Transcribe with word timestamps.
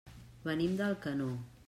Venim 0.47 0.73
d'Alcanó. 0.81 1.31